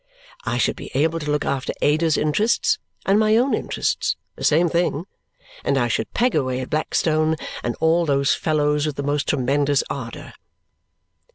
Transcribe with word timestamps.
I 0.45 0.57
should 0.57 0.75
be 0.75 0.89
able 0.95 1.19
to 1.19 1.29
look 1.29 1.45
after 1.45 1.73
Ada's 1.79 2.17
interests 2.17 2.79
and 3.05 3.19
my 3.19 3.37
own 3.37 3.53
interests 3.53 4.15
(the 4.35 4.43
same 4.43 4.67
thing!); 4.67 5.05
and 5.63 5.77
I 5.77 5.89
should 5.89 6.11
peg 6.11 6.33
away 6.33 6.59
at 6.61 6.71
Blackstone 6.71 7.35
and 7.61 7.75
all 7.79 8.07
those 8.07 8.33
fellows 8.33 8.87
with 8.87 8.95
the 8.95 9.03
most 9.03 9.27
tremendous 9.29 9.83
ardour." 9.91 10.33